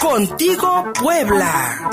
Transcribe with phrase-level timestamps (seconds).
[0.00, 1.90] Contigo Puebla.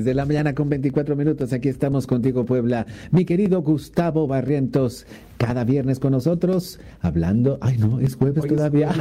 [0.00, 1.52] 10 de la mañana con 24 minutos.
[1.52, 2.86] Aquí estamos contigo, Puebla.
[3.10, 7.58] Mi querido Gustavo Barrientos, cada viernes con nosotros, hablando.
[7.60, 8.90] Ay, no, es jueves todavía.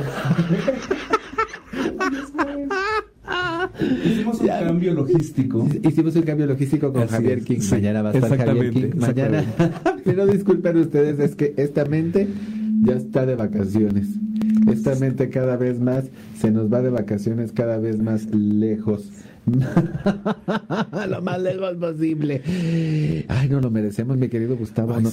[4.05, 5.67] Hicimos un cambio logístico.
[5.83, 7.59] Hicimos un cambio logístico con Javier King.
[7.71, 8.89] mañana va a estar Javier King.
[8.95, 9.45] Mañana.
[10.03, 12.27] Pero disculpen ustedes, es que esta mente
[12.83, 14.07] ya está de vacaciones.
[14.67, 16.05] Esta mente cada vez más
[16.37, 19.09] se nos va de vacaciones cada vez más lejos.
[21.09, 22.41] lo más lejos posible.
[23.27, 24.99] Ay, no lo merecemos, mi querido Gustavo.
[24.99, 25.09] no,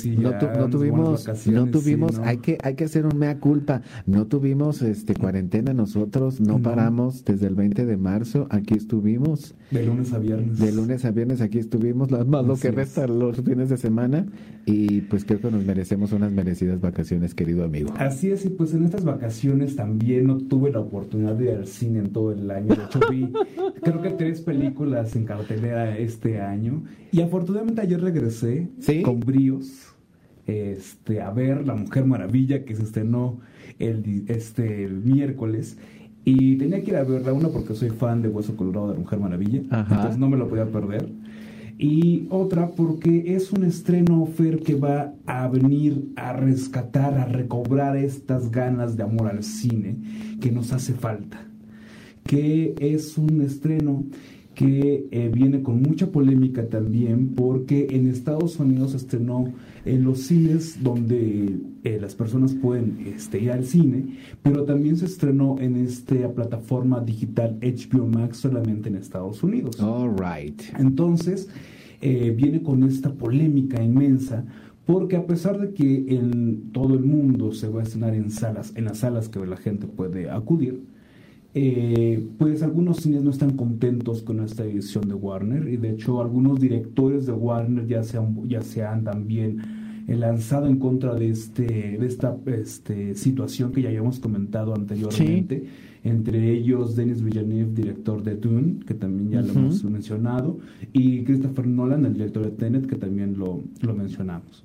[0.69, 3.83] tuvimos, no tuvimos, hay que, hay que hacer un mea culpa.
[4.07, 9.55] No tuvimos este cuarentena nosotros, no, paramos desde el 20 de marzo, aquí estuvimos.
[9.71, 10.59] De lunes a viernes.
[10.59, 14.27] De lunes a viernes aquí estuvimos, lo, más lo que resta los fines de semana.
[14.65, 17.95] Y pues creo que nos merecemos unas merecidas vacaciones, querido amigo.
[17.99, 21.67] Así es, y pues en estas vacaciones también no tuve la oportunidad de ir al
[21.67, 22.75] cine en todo el año.
[22.75, 23.33] De hecho, vi,
[23.83, 26.83] creo que tres películas en cartelera este año.
[27.13, 28.69] Y afortunadamente ayer regresé
[29.05, 29.95] con bríos
[30.47, 33.39] este, a ver La Mujer Maravilla que se estrenó
[33.79, 35.79] el, este, el miércoles.
[36.25, 39.01] Y tenía que ir a verla, una porque soy fan de Hueso Colorado de La
[39.01, 41.09] Mujer Maravilla, entonces no me lo podía perder.
[41.79, 47.97] Y otra porque es un estreno, Fer, que va a venir a rescatar, a recobrar
[47.97, 49.99] estas ganas de amor al cine
[50.41, 51.47] que nos hace falta.
[52.27, 54.05] Que es un estreno
[54.57, 59.53] que eh, viene con mucha polémica también porque en Estados Unidos se estrenó
[59.85, 65.05] en los cines donde eh, las personas pueden este, ir al cine, pero también se
[65.05, 69.79] estrenó en esta plataforma digital HBO Max solamente en Estados Unidos.
[69.79, 70.61] All right.
[70.79, 71.51] Entonces,
[72.01, 74.47] eh, viene con esta polémica inmensa
[74.87, 78.73] porque a pesar de que en todo el mundo se va a estrenar en salas,
[78.75, 80.81] en las salas que la gente puede acudir,
[81.59, 86.21] eh, pues algunos cines no están contentos con esta edición de Warner y de hecho
[86.21, 89.63] algunos directores de Warner ya se han, ya se han también
[90.07, 95.65] eh, lanzado en contra de este de esta este, situación que ya habíamos comentado anteriormente.
[96.05, 100.59] Entre ellos Denis Villeneuve director de Dune que también ya lo hemos mencionado
[100.93, 104.63] y Christopher Nolan el director de Tenet que también lo, lo mencionamos.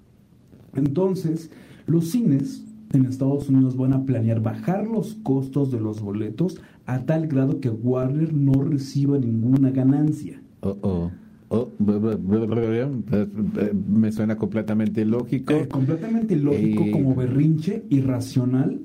[0.75, 1.51] Entonces
[1.87, 7.05] los cines en Estados Unidos van a planear bajar los costos de los boletos a
[7.05, 10.41] tal grado que Warner no reciba ninguna ganancia.
[10.61, 11.11] Oh, oh.
[11.53, 11.69] Oh,
[13.89, 15.51] me suena completamente lógico.
[15.51, 18.79] Eh, completamente lógico eh, como berrinche irracional,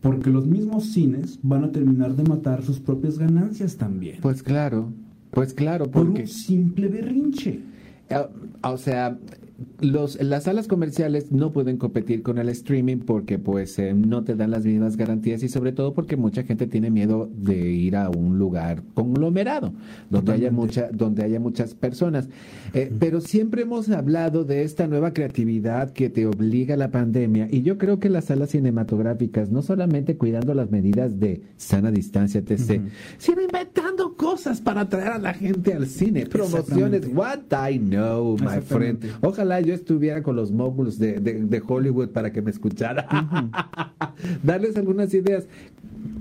[0.00, 4.20] porque los mismos cines van a terminar de matar sus propias ganancias también.
[4.22, 4.90] Pues claro,
[5.32, 6.12] pues claro, porque...
[6.12, 7.60] Por un simple berrinche.
[8.08, 8.26] Eh,
[8.62, 9.18] o sea,
[9.80, 14.34] los, las salas comerciales no pueden competir con el streaming porque pues eh, no te
[14.34, 18.10] dan las mismas garantías y sobre todo porque mucha gente tiene miedo de ir a
[18.10, 19.72] un lugar conglomerado
[20.10, 22.28] donde haya mucha donde haya muchas personas.
[22.74, 27.62] Eh, pero siempre hemos hablado de esta nueva creatividad que te obliga la pandemia y
[27.62, 32.82] yo creo que las salas cinematográficas no solamente cuidando las medidas de sana distancia etc
[33.18, 33.91] sino inventando
[34.22, 39.60] cosas para atraer a la gente al cine promociones what I know my friend ojalá
[39.60, 43.06] yo estuviera con los moguls de, Hollywood para que me escuchara.
[44.42, 45.46] Darles algunas ideas.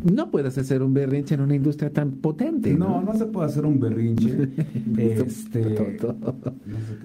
[0.03, 2.73] No puedes hacer un berrinche en una industria tan potente.
[2.73, 4.49] No, no, se puede hacer un berrinche.
[4.97, 6.97] este, no sé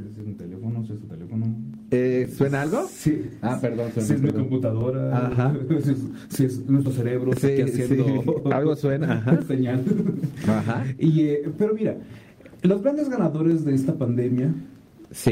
[1.91, 2.89] Eh, ¿Suena algo?
[2.91, 3.31] Sí.
[3.43, 3.93] Ah, perdón.
[3.95, 5.27] si es mi computadora.
[5.27, 5.57] Ajá.
[6.29, 9.15] Si es, nuestro cerebro sí, haciendo algo suena.
[9.15, 9.43] Ajá.
[9.47, 9.85] señal.
[10.47, 10.85] Ajá.
[10.99, 11.97] Y, eh, pero mira,
[12.63, 14.53] los grandes ganadores de esta pandemia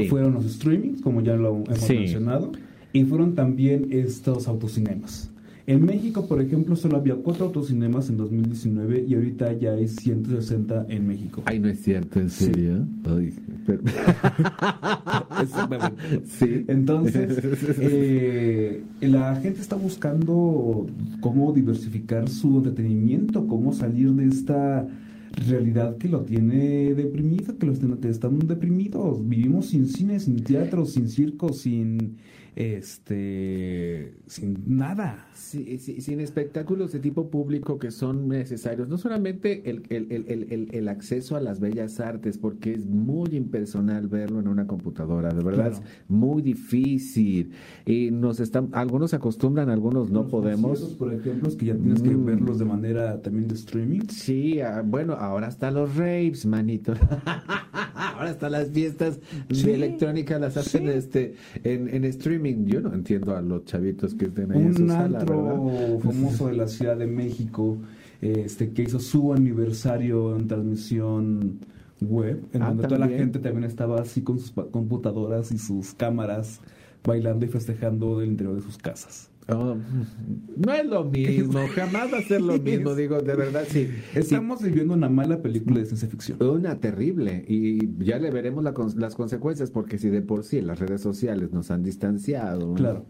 [0.09, 2.51] fueron los streamings, como ya lo hemos mencionado,
[2.93, 5.29] y fueron también estos autocinemas.
[5.67, 10.85] En México, por ejemplo, solo había cuatro autocinemas en 2019 y ahorita ya hay 160
[10.89, 11.41] en México.
[11.45, 12.85] Ay, no es cierto, ¿en serio?
[16.25, 16.65] Sí.
[16.67, 17.39] Entonces,
[17.79, 20.87] eh, la gente está buscando
[21.19, 24.87] cómo diversificar su entretenimiento, cómo salir de esta
[25.47, 29.27] realidad que lo tiene deprimido, que los están deprimidos.
[29.27, 32.17] Vivimos sin cine, sin teatro, sin circo, sin
[32.55, 35.27] este sin nada.
[35.33, 38.87] sin espectáculos de tipo público que son necesarios.
[38.87, 44.07] No solamente el, el, el, el, acceso a las bellas artes, porque es muy impersonal
[44.07, 47.51] verlo en una computadora, de verdad es muy difícil.
[47.85, 50.79] Y nos están, algunos se acostumbran, algunos no podemos.
[50.97, 52.25] por ejemplo, que ya tienes que mm.
[52.25, 54.01] verlos de manera también de streaming.
[54.09, 56.93] Sí, ah, bueno, ahora hasta los raves, manito.
[58.15, 59.19] ahora hasta las fiestas
[59.49, 62.65] de electrónica las hacen este en, en streaming.
[62.65, 66.97] Yo no entiendo a los chavitos que estén ahí Un en famoso de la Ciudad
[66.97, 67.77] de México
[68.21, 71.59] este que hizo su aniversario en transmisión
[72.01, 75.93] web, en ah, donde toda la gente también estaba así con sus computadoras y sus
[75.93, 76.61] cámaras
[77.03, 79.29] bailando y festejando del interior de sus casas.
[79.47, 79.75] Oh,
[80.57, 83.89] no es lo mismo, jamás va a ser lo mismo, digo, de verdad, sí.
[84.15, 86.41] Estamos viviendo una mala película de ciencia ficción.
[86.41, 88.63] Una terrible, y ya le veremos
[88.95, 92.73] las consecuencias, porque si de por sí las redes sociales nos han distanciado.
[92.73, 93.05] Claro.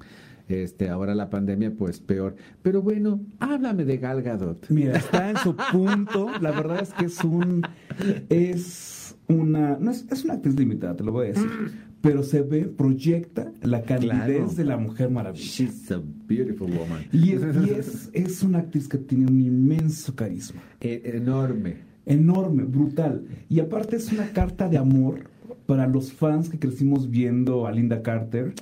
[0.47, 2.35] Este, ahora la pandemia, pues peor.
[2.61, 4.69] Pero bueno, háblame de Gal Gadot.
[4.69, 6.29] Mira, está en su punto.
[6.39, 7.63] La verdad es que es un.
[8.29, 9.77] Es una.
[9.79, 11.49] No es, es una actriz limitada, te lo voy a decir
[12.05, 15.43] pero se ve, proyecta la calidad de la Mujer Maravilla.
[15.43, 17.03] She's a beautiful woman.
[17.11, 20.61] Y, es, es, una actriz que tiene un inmenso carisma.
[20.79, 21.77] E, enorme.
[22.05, 23.25] Enorme, brutal.
[23.49, 25.31] Y aparte es una carta de amor
[25.65, 28.53] para los fans que crecimos viendo a Linda Carter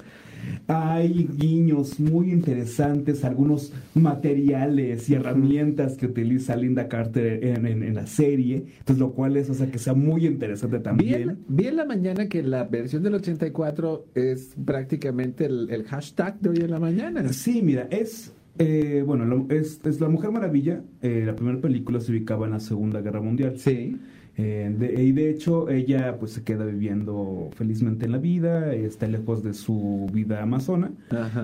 [0.67, 8.65] hay guiños muy interesantes, algunos materiales y herramientas que utiliza Linda Carter en, la serie,
[8.79, 11.39] entonces lo cual es, o sea, que sea muy interesante también.
[11.47, 16.57] Vi en, la mañana que la versión del 84 es prácticamente el, hashtag de hoy
[16.57, 17.31] en la mañana.
[17.33, 20.81] Sí, mira, es eh, bueno, es, La Mujer Maravilla.
[21.01, 23.57] Eh, la primera película se ubicaba en la Segunda Guerra Mundial.
[23.57, 23.97] Sí.
[24.35, 29.43] Eh, y de hecho ella pues se queda viviendo felizmente en la vida, está lejos
[29.43, 30.91] de su vida amazona.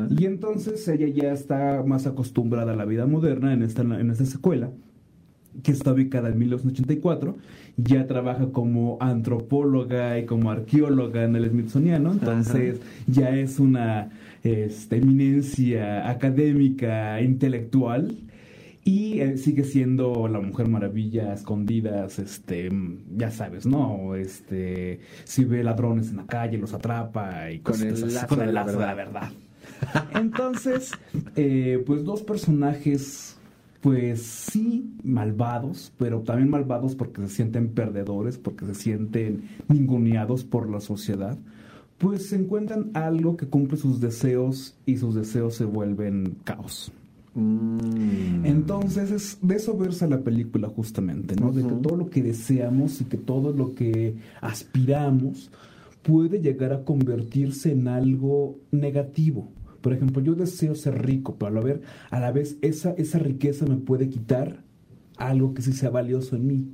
[0.10, 4.26] Y entonces ella ya está más acostumbrada a la vida moderna en esta, en esta
[4.26, 4.72] secuela
[5.64, 7.38] que está ubicada en 1984,
[7.78, 14.10] ya trabaja como antropóloga y como arqueóloga en el Smithsoniano, entonces ya es una
[14.44, 18.16] este, eminencia académica, intelectual,
[18.90, 22.72] y eh, sigue siendo la Mujer Maravilla escondidas, este,
[23.16, 24.16] ya sabes, ¿no?
[24.16, 28.52] Este, si ve ladrones en la calle, los atrapa y con el lazo, con el
[28.52, 29.30] lazo de la verdad.
[30.16, 30.92] Entonces,
[31.36, 33.38] eh, pues dos personajes,
[33.82, 40.68] pues sí, malvados, pero también malvados porque se sienten perdedores, porque se sienten ninguneados por
[40.68, 41.38] la sociedad
[42.00, 46.94] pues se encuentran algo que cumple sus deseos y sus deseos se vuelven caos.
[47.36, 48.46] Mm.
[48.46, 51.52] Entonces, es, de eso versa la película justamente, ¿no?
[51.52, 55.52] De que todo lo que deseamos y que todo lo que aspiramos
[56.02, 59.52] puede llegar a convertirse en algo negativo.
[59.82, 61.80] Por ejemplo, yo deseo ser rico, pero a la vez,
[62.10, 64.64] a la vez esa, esa riqueza me puede quitar
[65.18, 66.68] algo que sí sea valioso en mí.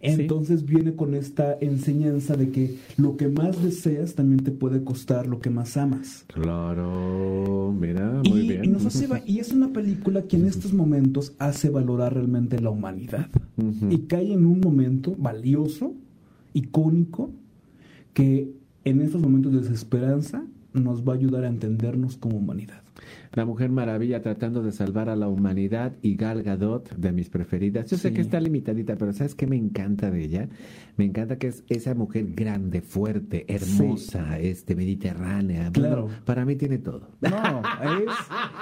[0.00, 5.28] Entonces viene con esta enseñanza de que lo que más deseas también te puede costar
[5.28, 6.24] lo que más amas.
[6.26, 8.41] Claro, mira, muy y,
[9.26, 13.28] Y, es una película que en estos momentos hace valorar realmente la humanidad.
[13.90, 15.94] Y cae en un momento valioso,
[16.52, 17.30] icónico,
[18.14, 18.52] que
[18.84, 22.82] en estos momentos de desesperanza nos va a ayudar a entendernos como humanidad.
[23.34, 27.90] La Mujer Maravilla tratando de salvar a la humanidad y Gal Gadot, de mis preferidas.
[27.90, 30.48] Yo sé que está limitadita, pero ¿sabes qué me encanta de ella?
[30.98, 35.70] Me encanta que es esa mujer grande, fuerte, hermosa, este mediterránea.
[35.72, 36.10] Claro.
[36.26, 37.08] para mí tiene todo.
[37.22, 37.62] No,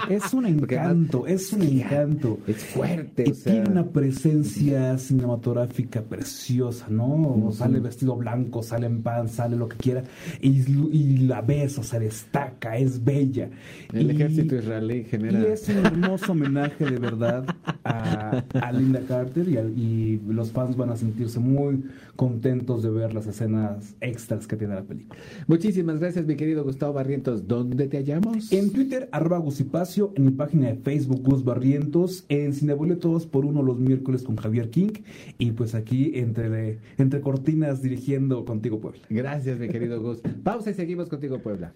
[0.08, 2.38] es, es un encanto, es un encanto.
[2.46, 3.24] Es fuerte.
[3.26, 7.50] Y tiene una presencia cinematográfica preciosa, ¿no?
[7.52, 10.04] Sale vestido blanco, sale en pan, sale lo que quiera.
[10.40, 10.60] Y,
[10.92, 13.50] y la ves, o sea, destaca, es bella.
[13.92, 15.40] El ejército israelí genera...
[15.40, 17.44] Y es un hermoso homenaje de verdad
[17.84, 21.82] a, Linda Carter y, y los fans van a sentirse muy
[22.16, 25.18] contentos de ver las escenas extras que tiene la película.
[25.46, 27.48] Muchísimas gracias, mi querido Gustavo Barrientos.
[27.48, 28.52] ¿Dónde te hallamos?
[28.52, 33.62] En Twitter, arroba Gusipacio, en mi página de Facebook, Gus Barrientos, en Cineboletos por uno
[33.62, 34.92] los miércoles con Javier King,
[35.38, 39.00] y pues aquí entre, entre cortinas dirigiendo Contigo Puebla.
[39.08, 40.20] Gracias, mi querido Gus.
[40.44, 41.72] Pausa y seguimos Contigo Puebla.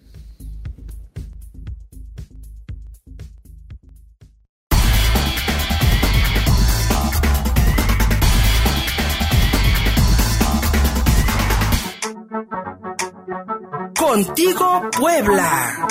[14.15, 15.87] Contigo Puebla.